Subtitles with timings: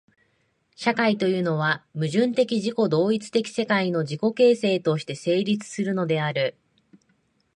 [0.75, 6.55] 社会というのは、矛盾的自己同一的世界の自己形成として成立するのである。